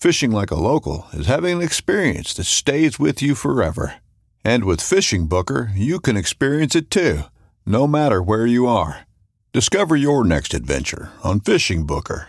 [0.00, 3.96] Fishing like a local is having an experience that stays with you forever.
[4.44, 7.22] And with FishingBooker, you can experience it too,
[7.66, 9.08] no matter where you are.
[9.52, 12.26] Discover your next adventure on FishingBooker.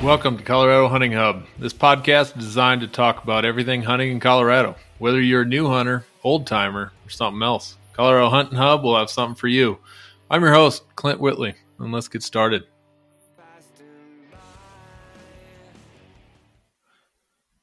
[0.00, 1.42] Welcome to Colorado Hunting Hub.
[1.58, 5.66] This podcast is designed to talk about everything hunting in Colorado, whether you're a new
[5.66, 7.76] hunter, old timer, or something else.
[7.92, 9.78] Colorado Hunting Hub will have something for you.
[10.30, 12.64] I'm your host, Clint Whitley, and let's get started.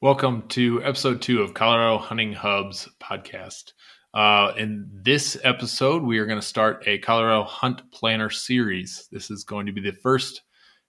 [0.02, 3.72] Welcome to episode two of Colorado Hunting Hub's podcast.
[4.12, 9.08] Uh, in this episode, we are going to start a Colorado Hunt Planner series.
[9.10, 10.42] This is going to be the first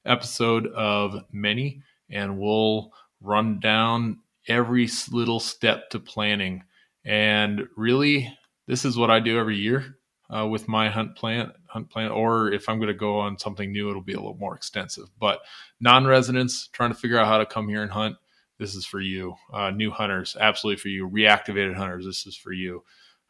[0.06, 2.92] episode of many, and we'll
[3.22, 6.64] run down every little step to planning.
[7.06, 8.36] And really,
[8.68, 9.98] this is what I do every year
[10.30, 11.52] uh, with my hunt plan.
[11.72, 14.38] Hunt plan, or if I'm going to go on something new, it'll be a little
[14.38, 15.06] more extensive.
[15.20, 15.40] But
[15.80, 18.18] non-residents trying to figure out how to come here and hunt,
[18.60, 19.34] this is for you.
[19.54, 21.10] Uh, new hunters, absolutely for you.
[21.10, 22.84] Reactivated hunters, this is for you.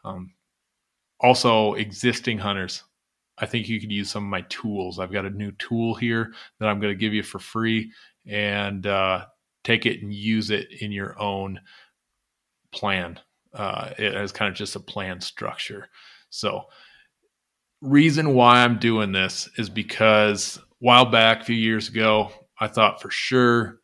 [0.04, 0.34] Um,
[1.20, 2.84] also, existing hunters,
[3.38, 5.00] I think you could use some of my tools.
[5.00, 7.92] I've got a new tool here that I'm going to give you for free
[8.26, 9.26] and uh,
[9.64, 11.60] take it and use it in your own
[12.72, 13.20] plan.
[13.54, 15.90] Uh, it has kind of just a plan structure.
[16.30, 16.66] So,
[17.82, 22.68] reason why I'm doing this is because a while back, a few years ago, I
[22.68, 23.82] thought for sure,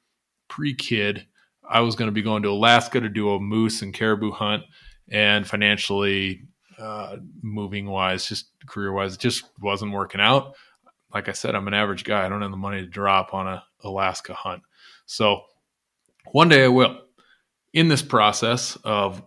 [0.47, 1.25] pre kid,
[1.67, 4.63] I was going to be going to Alaska to do a moose and caribou hunt,
[5.09, 6.47] and financially
[6.79, 10.53] uh, moving wise, just career wise, it just wasn't working out.
[11.13, 12.25] Like I said, I'm an average guy.
[12.25, 14.61] I don't have the money to drop on a Alaska hunt.
[15.05, 15.41] So
[16.31, 17.01] one day I will.
[17.73, 19.21] In this process of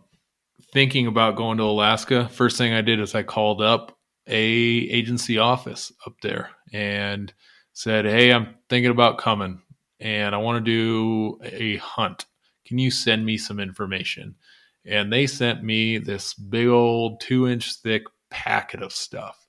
[0.72, 3.96] thinking about going to Alaska, first thing I did is I called up
[4.30, 4.42] a
[4.90, 7.32] agency office up there and
[7.72, 9.60] said, "Hey, I'm thinking about coming
[9.98, 12.26] and I want to do a hunt.
[12.64, 14.36] Can you send me some information?"
[14.84, 19.46] and they sent me this big old two inch thick packet of stuff.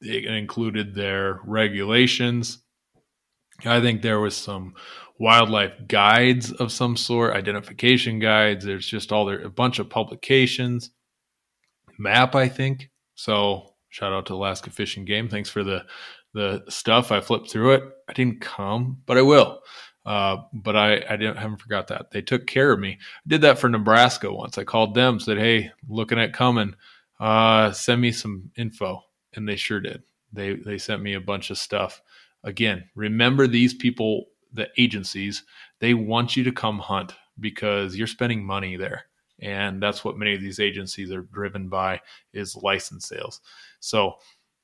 [0.00, 2.58] It included their regulations.
[3.64, 4.74] I think there was some
[5.18, 8.64] wildlife guides of some sort, identification guides.
[8.64, 10.90] There's just all there a bunch of publications,
[11.98, 12.90] map, I think.
[13.14, 15.26] So shout out to Alaska Fish and Game.
[15.28, 15.84] Thanks for the
[16.34, 17.10] the stuff.
[17.10, 17.84] I flipped through it.
[18.08, 19.60] I didn't come, but I will.
[20.04, 22.98] Uh, but I, I didn't haven't forgot that they took care of me.
[23.00, 24.58] I did that for Nebraska once.
[24.58, 26.74] I called them, said, "Hey, looking at coming,
[27.18, 29.02] uh, send me some info,"
[29.34, 30.02] and they sure did.
[30.30, 32.02] They they sent me a bunch of stuff.
[32.44, 35.42] Again, remember these people, the agencies,
[35.80, 39.06] they want you to come hunt because you're spending money there,
[39.40, 42.00] and that's what many of these agencies are driven by
[42.32, 43.40] is license sales.
[43.80, 44.16] So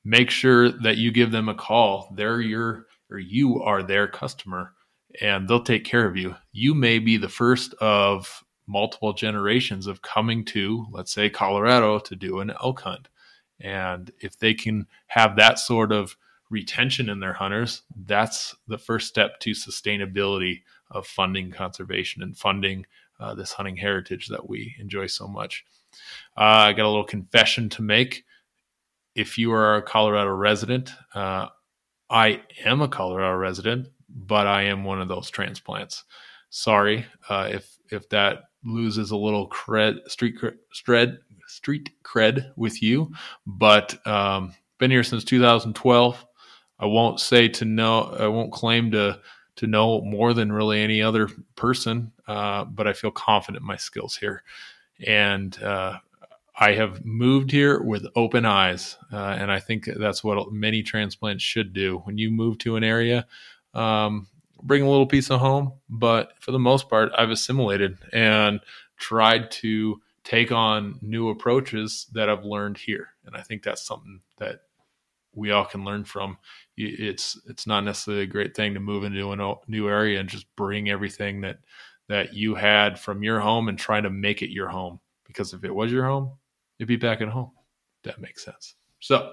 [0.04, 2.12] make sure that you give them a call.
[2.16, 4.72] They're your or you are their customer
[5.20, 6.34] and they'll take care of you.
[6.52, 12.16] You may be the first of multiple generations of coming to, let's say, Colorado to
[12.16, 13.08] do an elk hunt.
[13.60, 16.16] And if they can have that sort of
[16.48, 22.86] retention in their hunters, that's the first step to sustainability of funding conservation and funding
[23.22, 25.64] uh, this hunting heritage that we enjoy so much.
[26.36, 28.24] Uh, I got a little confession to make.
[29.14, 31.48] If you are a Colorado resident, uh,
[32.10, 36.04] I am a Colorado resident, but I am one of those transplants.
[36.50, 40.36] sorry uh, if if that loses a little cred street
[40.74, 43.12] cred street cred with you,
[43.46, 46.26] but um, been here since 2012.
[46.78, 48.16] I won't say to know.
[48.18, 49.20] I won't claim to
[49.62, 53.76] to know more than really any other person, uh, but I feel confident in my
[53.76, 54.42] skills here,
[55.06, 55.98] and uh,
[56.58, 61.44] I have moved here with open eyes, uh, and I think that's what many transplants
[61.44, 61.98] should do.
[61.98, 63.28] When you move to an area,
[63.72, 64.26] um,
[64.60, 68.58] bring a little piece of home, but for the most part, I've assimilated and
[68.96, 74.22] tried to take on new approaches that I've learned here, and I think that's something
[74.38, 74.62] that
[75.34, 76.38] we all can learn from.
[76.76, 80.46] It's it's not necessarily a great thing to move into a new area and just
[80.56, 81.58] bring everything that
[82.08, 85.00] that you had from your home and try to make it your home.
[85.26, 86.32] Because if it was your home,
[86.78, 87.52] you'd be back at home.
[88.04, 88.74] That makes sense.
[89.00, 89.32] So,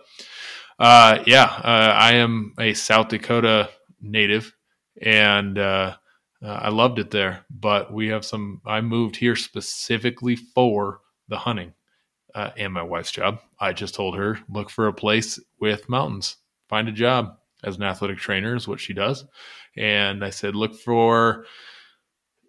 [0.78, 3.70] uh, yeah, uh, I am a South Dakota
[4.02, 4.56] native,
[5.02, 5.96] and uh,
[6.42, 7.46] uh, I loved it there.
[7.50, 8.62] But we have some.
[8.66, 11.74] I moved here specifically for the hunting
[12.36, 13.40] uh, and my wife's job.
[13.60, 16.38] I just told her look for a place with mountains,
[16.68, 19.26] find a job as an athletic trainer is what she does,
[19.76, 21.46] and I said look for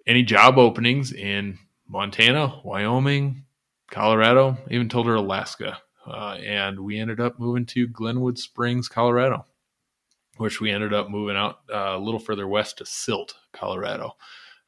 [0.07, 3.45] any job openings in Montana, Wyoming,
[3.91, 4.57] Colorado.
[4.71, 9.45] Even told her Alaska, uh, and we ended up moving to Glenwood Springs, Colorado
[10.41, 14.17] which we ended up moving out uh, a little further west to Silt, Colorado,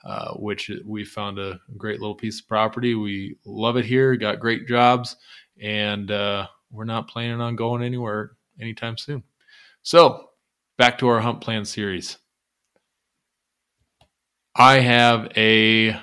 [0.04, 2.94] uh, which we found a great little piece of property.
[2.94, 5.16] We love it here, got great jobs,
[5.60, 9.22] and uh, we're not planning on going anywhere anytime soon.
[9.82, 10.28] So,
[10.78, 12.18] back to our hunt plan series.
[14.54, 15.96] I have a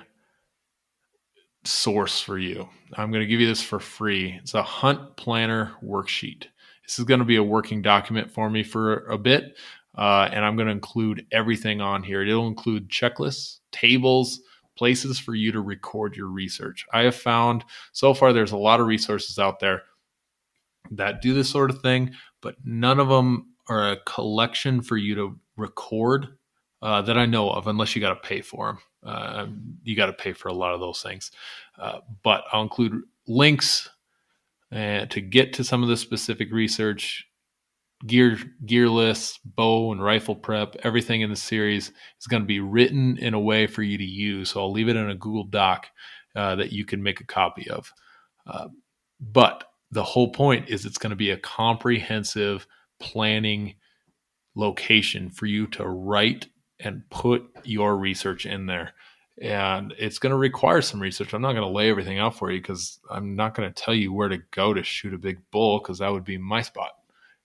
[1.64, 2.68] source for you.
[2.94, 4.40] I'm going to give you this for free.
[4.42, 6.46] It's a hunt planner worksheet.
[6.84, 9.58] This is going to be a working document for me for a bit,
[9.98, 12.22] uh, and I'm going to include everything on here.
[12.22, 14.40] It'll include checklists, tables,
[14.78, 16.86] places for you to record your research.
[16.94, 19.84] I have found so far there's a lot of resources out there
[20.92, 25.16] that do this sort of thing, but none of them are a collection for you
[25.16, 26.28] to record
[26.82, 28.80] uh, that I know of, unless you got to pay for them.
[29.04, 29.48] Uh,
[29.84, 31.32] you got to pay for a lot of those things.
[31.78, 33.90] Uh, but I'll include links
[34.72, 37.26] uh, to get to some of the specific research
[38.06, 42.60] gear gear lists bow and rifle prep everything in the series is going to be
[42.60, 45.44] written in a way for you to use so i'll leave it in a google
[45.44, 45.88] doc
[46.36, 47.92] uh, that you can make a copy of
[48.48, 48.68] uh,
[49.20, 52.68] but the whole point is it's going to be a comprehensive
[53.00, 53.76] planning
[54.56, 56.48] location for you to write
[56.80, 58.94] and put your research in there
[59.42, 61.34] and it's going to require some research.
[61.34, 63.94] I'm not going to lay everything out for you because I'm not going to tell
[63.94, 66.92] you where to go to shoot a big bull because that would be my spot.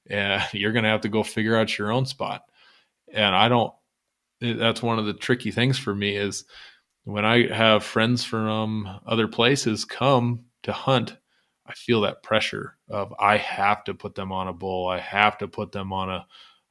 [0.09, 2.43] And you're going to have to go figure out your own spot.
[3.13, 3.73] And I don't.
[4.41, 6.45] That's one of the tricky things for me is
[7.05, 11.17] when I have friends from other places come to hunt.
[11.67, 14.87] I feel that pressure of I have to put them on a bull.
[14.87, 16.27] I have to put them on a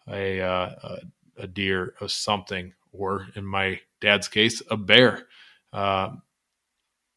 [0.07, 0.97] a, uh, a,
[1.43, 5.27] a deer or something, or in my dad's case, a bear.
[5.71, 6.09] Uh,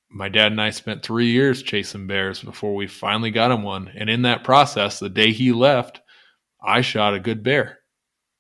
[0.09, 3.91] my dad and I spent three years chasing bears before we finally got him one.
[3.95, 6.01] And in that process, the day he left,
[6.67, 7.79] I shot a good bear.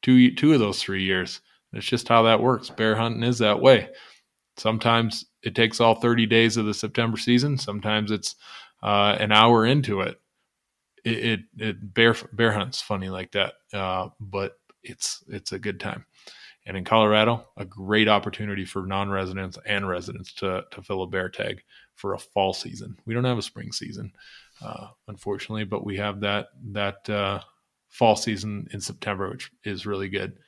[0.02, 1.40] Two two of those three years.
[1.72, 2.70] It's just how that works.
[2.70, 3.90] Bear hunting is that way.
[4.56, 7.58] Sometimes it takes all 30 days of the September season.
[7.58, 8.36] Sometimes it's
[8.82, 10.18] uh, an hour into it.
[11.04, 15.78] It, it, it bear bear hunts funny like that, uh, but it's it's a good
[15.78, 16.04] time.
[16.64, 21.28] And in Colorado, a great opportunity for non-residents and residents to to fill a bear
[21.28, 21.62] tag
[21.94, 22.98] for a fall season.
[23.06, 24.12] We don't have a spring season,
[24.60, 27.40] uh, unfortunately, but we have that that uh,
[27.96, 30.38] fall season in September, which is really good,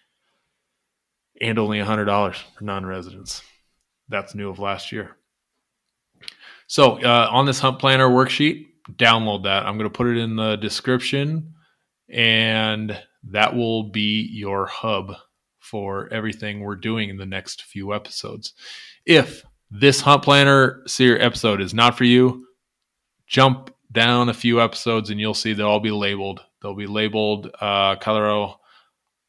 [1.41, 3.43] and only hundred dollars for non-residents.
[4.09, 5.17] That's new of last year.
[6.67, 9.65] So uh, on this hunt planner worksheet, download that.
[9.65, 11.55] I'm going to put it in the description,
[12.11, 15.15] and that will be your hub
[15.59, 18.53] for everything we're doing in the next few episodes.
[19.07, 22.47] If this Hunt Planner episode is not for you,
[23.27, 26.43] jump down a few episodes and you'll see they'll all be labeled.
[26.61, 28.61] They'll be labeled uh, Colorado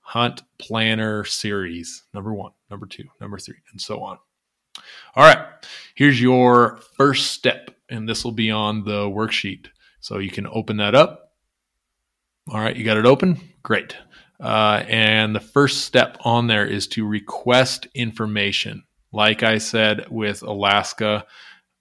[0.01, 4.17] Hunt Planner Series number one, number two, number three, and so on.
[5.15, 5.45] All right,
[5.95, 9.67] here's your first step, and this will be on the worksheet.
[9.99, 11.33] So you can open that up.
[12.51, 13.39] All right, you got it open?
[13.61, 13.95] Great.
[14.39, 18.83] Uh, and the first step on there is to request information.
[19.11, 21.25] Like I said with Alaska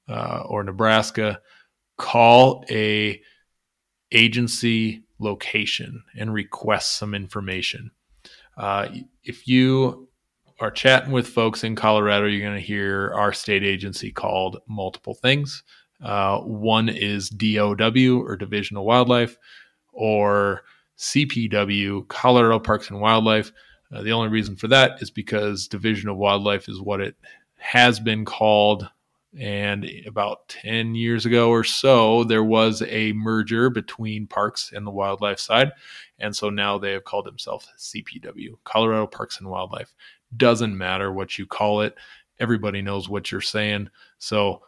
[0.09, 1.41] uh, or Nebraska,
[1.97, 3.23] call a
[4.11, 7.91] agency location and request some information.
[8.57, 8.89] Uh,
[9.23, 10.09] if you
[10.61, 15.15] are chatting with folks in Colorado, you're going to hear our state agency called multiple
[15.15, 15.63] things.
[16.03, 19.37] Uh, one is DOW or Division of Wildlife,
[19.93, 20.63] or
[20.99, 23.53] CPW, Colorado Parks and Wildlife.
[23.93, 27.17] Uh, the only reason for that is because Division of Wildlife is what it
[27.57, 28.89] has been called.
[29.37, 34.91] And about 10 years ago or so, there was a merger between parks and the
[34.91, 35.73] wildlife side.
[36.19, 39.93] And so now they have called themselves CPW, Colorado Parks and Wildlife.
[40.37, 41.95] Doesn't matter what you call it,
[42.41, 43.91] everybody knows what you're saying.
[44.19, 44.63] So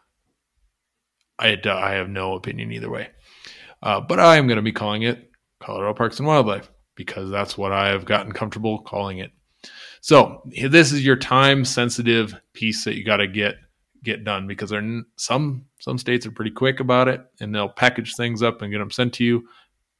[1.38, 3.08] I, I have no opinion either way.
[3.82, 7.56] Uh, but I am going to be calling it Colorado Parks and Wildlife because that's
[7.56, 9.32] what I have gotten comfortable calling it.
[10.02, 13.56] So this is your time sensitive piece that you got to get
[14.02, 18.14] get done because they're some some states are pretty quick about it and they'll package
[18.14, 19.48] things up and get them sent to you.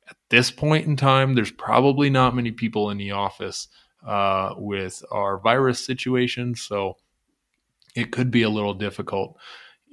[0.09, 3.69] At this point in time, there's probably not many people in the office
[4.04, 6.97] uh, with our virus situation, so
[7.95, 9.38] it could be a little difficult.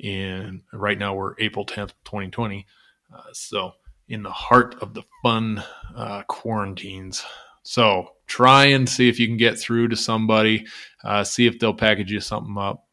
[0.04, 2.66] And right now, we're April 10th, 2020,
[3.14, 3.74] uh, so
[4.08, 5.64] in the heart of the fun
[5.96, 7.24] uh, quarantines.
[7.64, 10.66] So try and see if you can get through to somebody,
[11.04, 12.87] uh, see if they'll package you something up.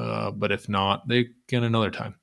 [0.00, 2.14] Uh, but if not, they get another time.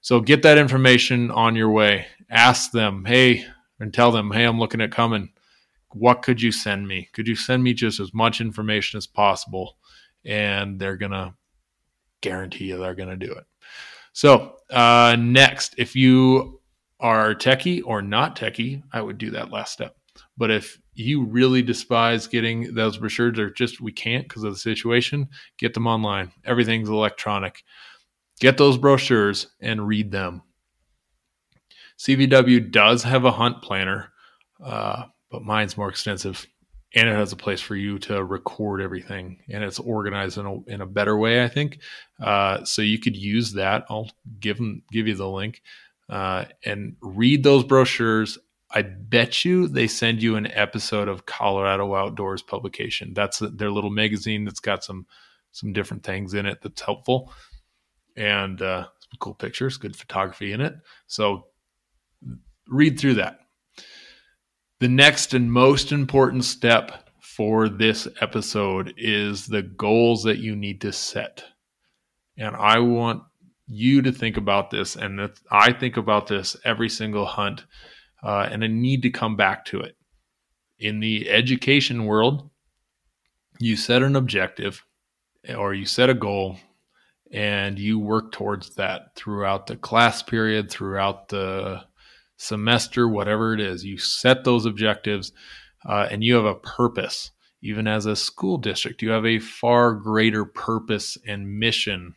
[0.00, 2.06] So get that information on your way.
[2.30, 3.44] Ask them, hey,
[3.80, 5.32] and tell them, hey, I'm looking at coming.
[5.90, 7.08] What could you send me?
[7.12, 9.76] Could you send me just as much information as possible?
[10.24, 11.34] And they're going to
[12.20, 13.44] guarantee you they're going to do it.
[14.12, 16.60] So, uh, next, if you
[17.00, 19.96] are techie or not techie, I would do that last step.
[20.36, 24.58] But if you really despise getting those brochures or just we can't because of the
[24.58, 25.28] situation,
[25.58, 26.32] get them online.
[26.44, 27.62] Everything's electronic.
[28.40, 30.42] Get those brochures and read them.
[31.98, 34.12] CPW does have a hunt planner,
[34.64, 36.46] uh, but mine's more extensive
[36.94, 40.62] and it has a place for you to record everything and it's organized in a,
[40.64, 41.80] in a better way, I think.
[42.20, 43.84] Uh, so you could use that.
[43.90, 45.62] I'll give them, give you the link
[46.08, 48.38] uh, and read those brochures.
[48.70, 53.14] I bet you they send you an episode of Colorado Outdoors publication.
[53.14, 55.06] That's their little magazine that's got some
[55.52, 57.32] some different things in it that's helpful
[58.16, 60.74] and uh, some cool pictures, good photography in it.
[61.06, 61.46] So
[62.68, 63.40] read through that.
[64.80, 70.80] The next and most important step for this episode is the goals that you need
[70.82, 71.44] to set.
[72.36, 73.22] And I want
[73.66, 77.64] you to think about this, and I think about this every single hunt,
[78.22, 79.96] uh, and I need to come back to it.
[80.78, 82.50] In the education world,
[83.58, 84.84] you set an objective
[85.56, 86.58] or you set a goal
[87.32, 91.82] and you work towards that throughout the class period, throughout the
[92.36, 93.84] semester, whatever it is.
[93.84, 95.32] You set those objectives
[95.86, 97.32] uh, and you have a purpose.
[97.60, 102.14] Even as a school district, you have a far greater purpose and mission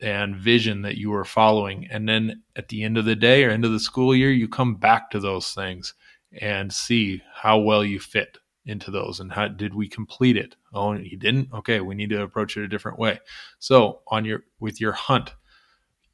[0.00, 1.86] and vision that you are following.
[1.90, 4.48] And then at the end of the day or end of the school year, you
[4.48, 5.94] come back to those things
[6.40, 10.54] and see how well you fit into those and how did we complete it?
[10.72, 11.48] Oh, you didn't?
[11.52, 13.18] Okay, we need to approach it a different way.
[13.58, 15.34] So, on your with your hunt,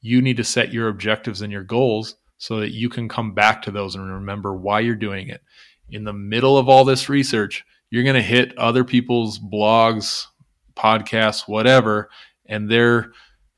[0.01, 3.63] you need to set your objectives and your goals so that you can come back
[3.63, 5.43] to those and remember why you're doing it.
[5.91, 10.27] In the middle of all this research, you're going to hit other people's blogs,
[10.77, 12.11] podcasts, whatever,
[12.47, 13.13] and they're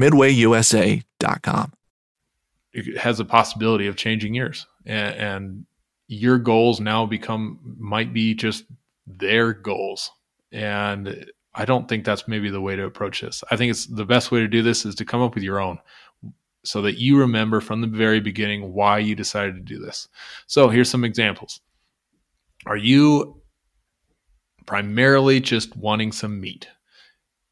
[0.00, 1.72] midwayusa.com.
[2.72, 5.66] It has a possibility of changing yours, and, and
[6.08, 8.64] your goals now become might be just
[9.06, 10.10] their goals,
[10.50, 13.44] and I don't think that's maybe the way to approach this.
[13.50, 15.60] I think it's the best way to do this is to come up with your
[15.60, 15.78] own
[16.64, 20.08] so that you remember from the very beginning why you decided to do this.
[20.46, 21.60] So here's some examples.
[22.66, 23.40] Are you
[24.66, 26.66] primarily just wanting some meat?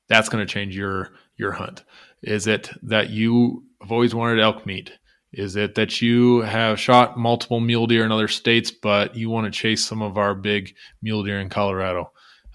[0.09, 1.85] That's going to change your your hunt.
[2.23, 4.93] Is it that you have always wanted elk meat?
[5.33, 9.47] Is it that you have shot multiple mule deer in other states, but you want
[9.47, 12.13] to chase some of our big mule deer in Colorado?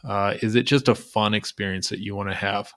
[0.08, 2.72] Uh, is it just a fun experience that you want to have?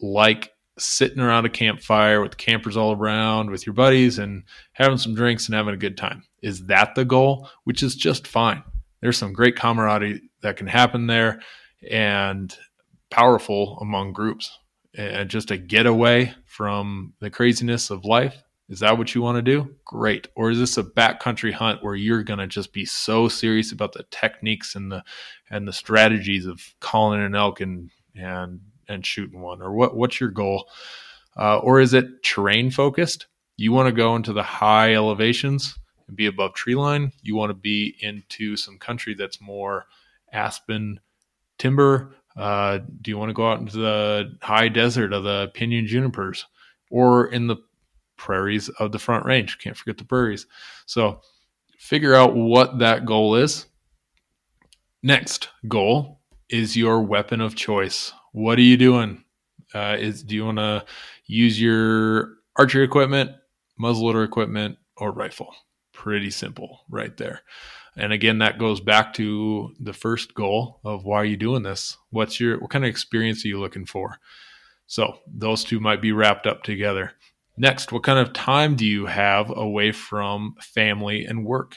[0.00, 5.14] Like sitting around a campfire with campers all around with your buddies and having some
[5.14, 6.22] drinks and having a good time.
[6.42, 7.48] Is that the goal?
[7.64, 8.62] Which is just fine.
[9.00, 11.40] There's some great camaraderie that can happen there.
[11.90, 12.56] And
[13.10, 14.58] powerful among groups
[14.94, 18.42] and just a getaway from the craziness of life.
[18.68, 19.74] Is that what you want to do?
[19.84, 20.28] Great.
[20.34, 23.94] Or is this a backcountry hunt where you're going to just be so serious about
[23.94, 25.02] the techniques and the
[25.50, 29.62] and the strategies of calling an elk and and and shooting one?
[29.62, 30.68] Or what what's your goal?
[31.36, 33.26] Uh, or is it terrain focused?
[33.56, 37.12] You want to go into the high elevations and be above tree line.
[37.22, 39.86] You want to be into some country that's more
[40.32, 41.00] aspen
[41.58, 45.86] timber uh, do you want to go out into the high desert of the pinyon
[45.86, 46.46] junipers
[46.90, 47.56] or in the
[48.16, 49.58] prairies of the front range?
[49.58, 50.46] Can't forget the prairies.
[50.86, 51.20] So
[51.78, 53.66] figure out what that goal is.
[55.02, 58.12] Next goal is your weapon of choice.
[58.32, 59.24] What are you doing?
[59.74, 60.84] Uh, is do you want to
[61.26, 63.32] use your archery equipment,
[63.80, 65.54] muzzleloader equipment, or rifle?
[65.98, 67.42] Pretty simple, right there.
[67.96, 71.96] And again, that goes back to the first goal of why are you doing this?
[72.10, 74.20] What's your what kind of experience are you looking for?
[74.86, 77.14] So those two might be wrapped up together.
[77.56, 81.74] Next, what kind of time do you have away from family and work?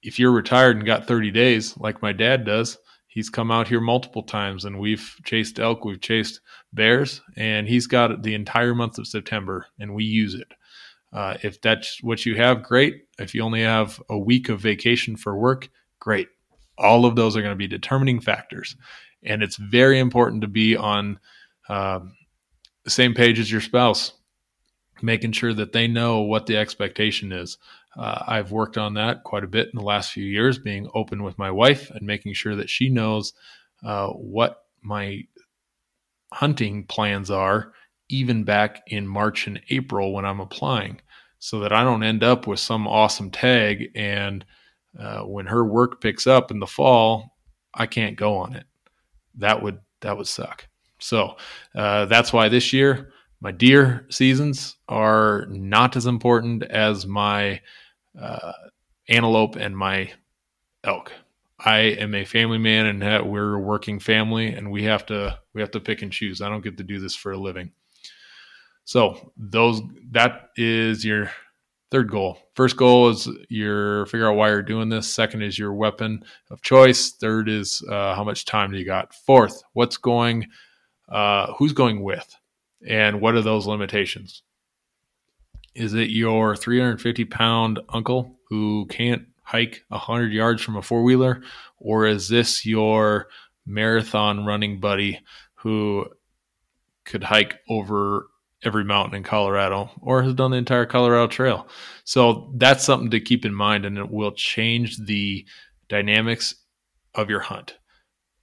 [0.00, 3.80] If you're retired and got 30 days, like my dad does, he's come out here
[3.80, 6.40] multiple times and we've chased elk, we've chased
[6.72, 10.52] bears, and he's got the entire month of September and we use it.
[11.12, 13.04] Uh, if that's what you have, great.
[13.18, 15.68] If you only have a week of vacation for work,
[16.00, 16.28] great.
[16.78, 18.76] All of those are going to be determining factors.
[19.22, 21.18] And it's very important to be on
[21.68, 22.00] uh,
[22.84, 24.12] the same page as your spouse,
[25.02, 27.58] making sure that they know what the expectation is.
[27.96, 31.22] Uh, I've worked on that quite a bit in the last few years, being open
[31.22, 33.32] with my wife and making sure that she knows
[33.84, 35.22] uh, what my
[36.32, 37.72] hunting plans are,
[38.08, 41.00] even back in March and April when I'm applying
[41.38, 43.90] so that I don't end up with some awesome tag.
[43.94, 44.44] And
[44.98, 47.36] uh, when her work picks up in the fall,
[47.74, 48.64] I can't go on it.
[49.36, 50.66] That would that would suck.
[50.98, 51.36] So
[51.74, 57.60] uh, that's why this year my deer seasons are not as important as my
[58.18, 58.52] uh,
[59.08, 60.10] antelope and my
[60.84, 61.12] elk.
[61.58, 65.60] I am a family man, and we're a working family, and we have to we
[65.60, 66.40] have to pick and choose.
[66.40, 67.72] I don't get to do this for a living.
[68.86, 71.32] So those that is your
[71.90, 72.38] third goal.
[72.54, 75.12] First goal is your figure out why you're doing this.
[75.12, 77.10] Second is your weapon of choice.
[77.10, 79.12] Third is uh, how much time do you got.
[79.12, 80.46] Fourth, what's going,
[81.08, 82.32] uh, who's going with,
[82.86, 84.42] and what are those limitations?
[85.74, 91.42] Is it your 350 pound uncle who can't hike 100 yards from a four wheeler,
[91.78, 93.26] or is this your
[93.66, 95.20] marathon running buddy
[95.54, 96.06] who
[97.04, 98.28] could hike over
[98.62, 101.68] every mountain in Colorado or has done the entire Colorado Trail.
[102.04, 105.46] So that's something to keep in mind, and it will change the
[105.88, 106.54] dynamics
[107.14, 107.76] of your hunt.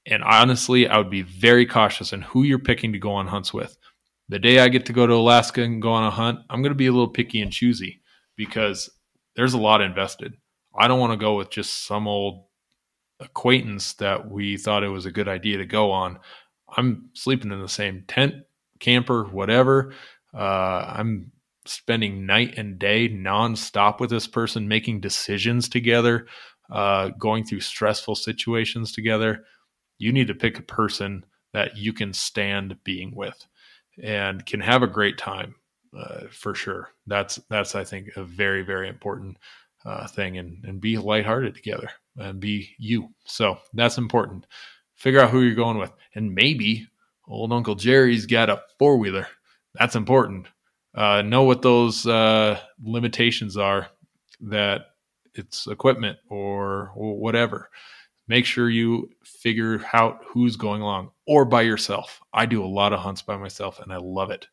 [0.05, 3.53] And honestly, I would be very cautious in who you're picking to go on hunts
[3.53, 3.77] with.
[4.29, 6.71] The day I get to go to Alaska and go on a hunt, I'm going
[6.71, 8.01] to be a little picky and choosy
[8.35, 8.89] because
[9.35, 10.35] there's a lot invested.
[10.77, 12.45] I don't want to go with just some old
[13.19, 16.19] acquaintance that we thought it was a good idea to go on.
[16.75, 18.35] I'm sleeping in the same tent,
[18.79, 19.93] camper, whatever.
[20.33, 21.31] Uh, I'm
[21.65, 26.27] spending night and day nonstop with this person, making decisions together,
[26.71, 29.45] uh, going through stressful situations together.
[29.97, 33.47] You need to pick a person that you can stand being with
[34.01, 35.55] and can have a great time
[35.97, 36.89] uh, for sure.
[37.07, 39.37] That's that's I think a very very important
[39.85, 43.09] uh, thing, and and be lighthearted together and be you.
[43.25, 44.47] So that's important.
[44.95, 46.87] Figure out who you're going with, and maybe
[47.27, 49.27] old Uncle Jerry's got a four wheeler
[49.75, 50.47] that's important.
[50.95, 53.87] Uh, know what those uh, limitations are
[54.41, 54.87] that
[55.33, 57.69] it's equipment or, or whatever.
[58.27, 62.21] Make sure you figure out who's going along or by yourself.
[62.33, 64.47] I do a lot of hunts by myself and I love it.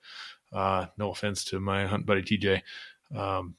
[0.52, 2.62] Uh, no offense to my hunt buddy TJ.
[3.14, 3.54] Um,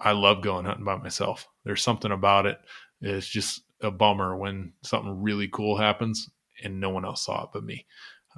[0.00, 1.46] I love going hunting by myself.
[1.64, 2.58] There's something about it.
[3.02, 6.30] It's just a bummer when something really cool happens
[6.64, 7.86] and no one else saw it but me.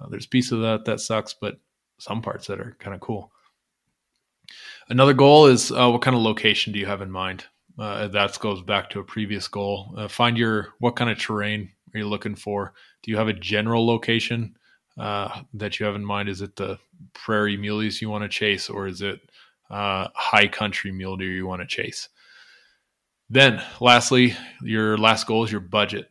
[0.01, 1.59] Uh, there's a piece of that that sucks, but
[1.99, 3.31] some parts that are kind of cool.
[4.89, 7.45] Another goal is uh, what kind of location do you have in mind?
[7.79, 9.95] Uh, that goes back to a previous goal.
[9.97, 12.75] Uh, find your what kind of terrain are you looking for?
[13.03, 14.57] Do you have a general location
[14.99, 16.29] uh, that you have in mind?
[16.29, 16.79] Is it the
[17.15, 19.21] prairie muleys you want to chase, or is it
[19.71, 22.09] uh, high country mule deer you want to chase?
[23.31, 26.11] Then, lastly, your last goal is your budget.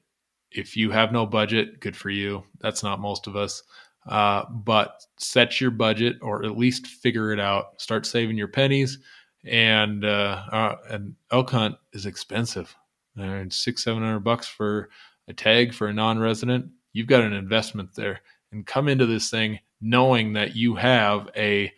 [0.54, 2.44] If you have no budget, good for you.
[2.60, 3.64] That's not most of us.
[4.08, 7.82] Uh, but set your budget or at least figure it out.
[7.82, 9.00] Start saving your pennies.
[9.46, 11.00] And uh, uh,
[11.32, 12.76] elk hunt is expensive.
[13.16, 14.90] And six, seven hundred bucks for
[15.28, 16.68] a tag for a non-resident.
[16.94, 21.72] You've got an investment there and come into this thing knowing that you have a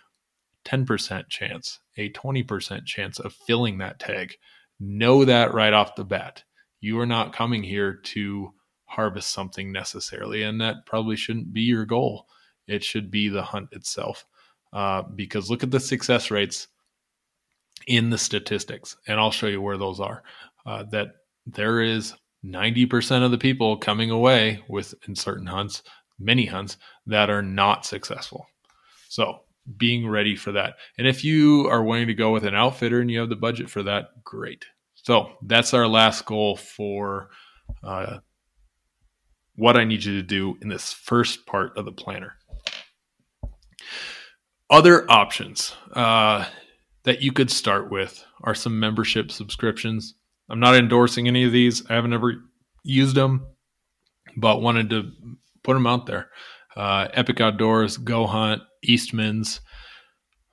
[0.65, 4.35] 10% chance, a 20% chance of filling that tag.
[4.79, 6.43] Know that right off the bat.
[6.81, 8.53] You are not coming here to
[8.95, 12.27] harvest something necessarily, and that probably shouldn't be your goal.
[12.67, 14.25] It should be the hunt itself.
[14.73, 16.67] Uh, because look at the success rates
[17.87, 20.23] in the statistics, and I'll show you where those are.
[20.65, 25.83] Uh, that there is 90% of the people coming away with in certain hunts,
[26.19, 28.47] many hunts that are not successful.
[29.09, 29.41] So
[29.77, 30.75] being ready for that.
[30.97, 33.69] And if you are willing to go with an outfitter and you have the budget
[33.69, 34.65] for that, great.
[34.93, 37.29] So that's our last goal for
[37.83, 38.17] uh,
[39.55, 42.33] what I need you to do in this first part of the planner.
[44.69, 46.45] Other options uh,
[47.03, 50.15] that you could start with are some membership subscriptions.
[50.49, 51.85] I'm not endorsing any of these.
[51.89, 52.33] I haven't ever
[52.83, 53.45] used them,
[54.37, 55.11] but wanted to
[55.63, 56.29] put them out there.
[56.75, 59.61] Uh, Epic Outdoors, Go Hunt, Eastman's,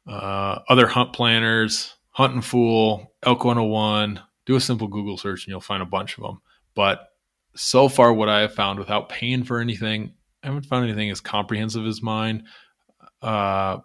[0.06, 4.20] uh, other hunt planners, Huntin' Fool, Elk 101.
[4.44, 6.40] Do a simple Google search and you'll find a bunch of them.
[6.74, 7.08] But
[7.54, 11.20] so far, what I have found without paying for anything, I haven't found anything as
[11.20, 12.44] comprehensive as mine.
[13.20, 13.78] Uh,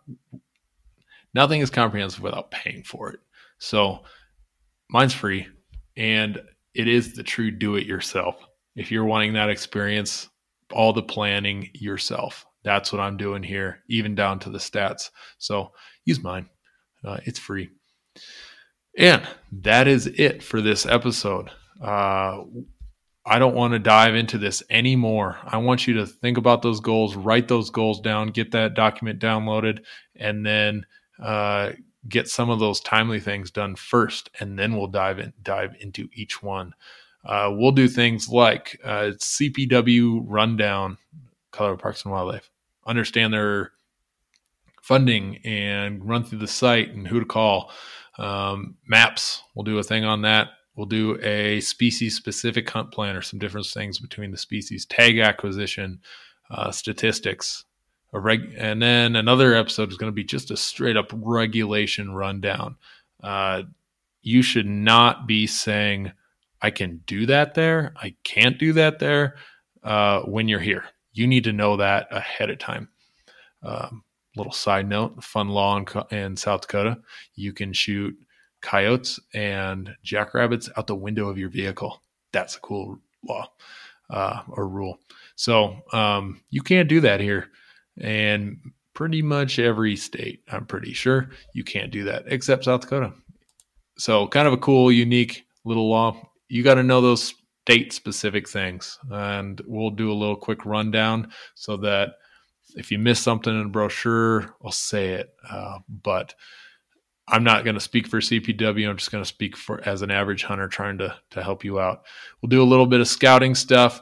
[1.33, 3.19] nothing is comprehensive without paying for it.
[3.59, 4.03] So
[4.89, 5.47] mine's free
[5.95, 6.41] and
[6.73, 8.35] it is the true do it yourself.
[8.75, 10.29] If you're wanting that experience,
[10.71, 12.45] all the planning yourself.
[12.63, 15.09] That's what I'm doing here, even down to the stats.
[15.37, 15.71] So
[16.05, 16.49] use mine.
[17.03, 17.69] Uh, it's free.
[18.97, 21.49] And that is it for this episode.
[21.81, 22.43] Uh,
[23.27, 25.37] I don't want to dive into this anymore.
[25.43, 29.19] I want you to think about those goals, write those goals down, get that document
[29.19, 29.83] downloaded,
[30.15, 30.85] and then
[31.21, 31.71] uh,
[32.07, 36.07] get some of those timely things done first, and then we'll dive in, dive into
[36.13, 36.73] each one.
[37.25, 40.97] Uh, we'll do things like uh, CPW rundown,
[41.51, 42.49] Colorado Parks and Wildlife,
[42.85, 43.73] understand their
[44.81, 47.71] funding and run through the site and who to call.
[48.17, 50.47] Um, maps, we'll do a thing on that.
[50.77, 55.17] We'll do a species specific hunt plan or some different things between the species, tag
[55.17, 55.99] acquisition,
[56.51, 57.65] uh, statistics,
[58.13, 62.75] reg- and then another episode is going to be just a straight up regulation rundown.
[63.23, 63.63] Uh,
[64.21, 66.11] you should not be saying,
[66.61, 69.35] I can do that there, I can't do that there
[69.83, 70.85] uh, when you're here.
[71.11, 72.89] You need to know that ahead of time.
[73.63, 74.03] Um,
[74.35, 75.85] little side note fun law in,
[76.15, 76.99] in South Dakota
[77.33, 78.15] you can shoot
[78.67, 82.03] coyotes and jackrabbits out the window of your vehicle.
[82.33, 83.49] That's a cool law
[84.09, 84.99] uh, or rule.
[85.35, 87.49] So um, you can't do that here
[88.01, 88.59] and
[88.93, 93.13] pretty much every state, I'm pretty sure you can't do that except South Dakota.
[93.97, 96.29] So, kind of a cool, unique little law.
[96.49, 98.99] You got to know those state specific things.
[99.09, 102.15] And we'll do a little quick rundown so that
[102.75, 105.33] if you miss something in a brochure, I'll say it.
[105.49, 106.33] Uh, but
[107.27, 108.89] I'm not going to speak for CPW.
[108.89, 111.79] I'm just going to speak for as an average hunter trying to to help you
[111.79, 112.03] out.
[112.41, 114.01] We'll do a little bit of scouting stuff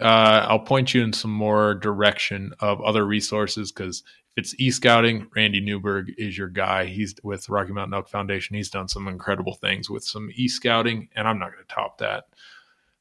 [0.00, 5.26] uh, I'll point you in some more direction of other resources because if it's e-scouting,
[5.36, 6.86] Randy Newberg is your guy.
[6.86, 8.56] He's with Rocky Mountain Elk Foundation.
[8.56, 12.24] He's done some incredible things with some e-scouting, and I'm not going to top that,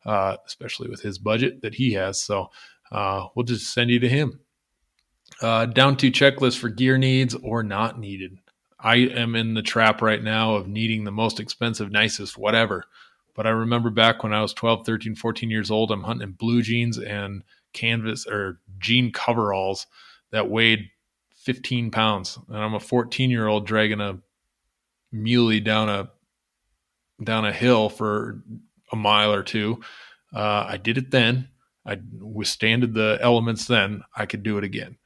[0.05, 2.21] uh, especially with his budget that he has.
[2.21, 2.49] So
[2.91, 4.39] uh, we'll just send you to him.
[5.41, 8.39] Uh, down to checklist for gear needs or not needed.
[8.79, 12.85] I am in the trap right now of needing the most expensive, nicest, whatever.
[13.35, 16.33] But I remember back when I was 12, 13, 14 years old, I'm hunting in
[16.33, 19.87] blue jeans and canvas or jean coveralls
[20.31, 20.89] that weighed
[21.35, 22.37] 15 pounds.
[22.47, 24.19] And I'm a 14 year old dragging a
[25.11, 26.09] muley down a
[27.23, 28.41] down a hill for
[28.91, 29.81] a mile or two.
[30.33, 31.49] Uh, I did it then.
[31.85, 34.03] I withstanded the elements then.
[34.15, 34.97] I could do it again.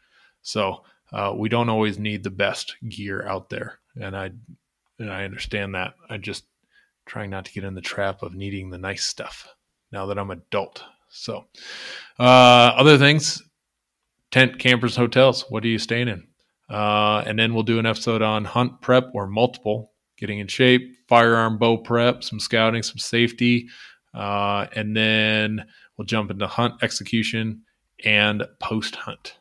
[0.42, 0.84] So
[1.14, 4.32] uh, we don't always need the best gear out there, and I
[4.98, 5.94] and I understand that.
[6.10, 6.46] I just
[7.06, 9.48] trying not to get in the trap of needing the nice stuff
[9.92, 10.84] now that I'm adult.
[11.10, 11.46] So,
[12.18, 13.44] uh, other things,
[14.32, 15.46] tent, campers, hotels.
[15.50, 16.28] What are you staying in?
[16.70, 20.96] Uh, and then we'll do an episode on hunt prep or multiple, getting in shape,
[21.08, 23.68] firearm bow prep, some scouting, some safety,
[24.16, 25.66] uh, and then
[25.98, 27.62] we'll jump into hunt execution
[28.04, 29.38] and post hunt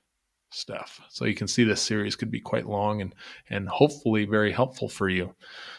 [0.55, 1.01] stuff.
[1.09, 3.15] So you can see this series could be quite long and
[3.51, 5.35] and hopefully very helpful for you.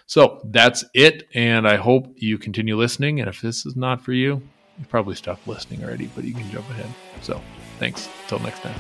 [0.06, 3.20] So that's it, and I hope you continue listening.
[3.20, 4.42] And if this is not for you,
[4.80, 6.90] you probably stopped listening already, but you can jump ahead.
[7.22, 7.42] So
[7.80, 8.10] thanks.
[8.24, 8.80] Until next time.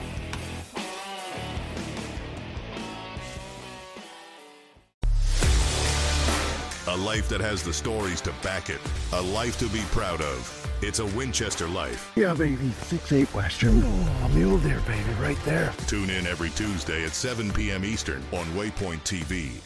[6.87, 8.79] A life that has the stories to back it.
[9.13, 10.62] A life to be proud of.
[10.85, 12.11] It's a Winchester life.
[12.17, 12.71] Yeah, baby.
[12.71, 13.81] Six eight Western.
[13.85, 15.73] Oh, mule deer, baby, right there.
[15.87, 17.85] Tune in every Tuesday at 7 p.m.
[17.85, 19.61] Eastern on Waypoint TV.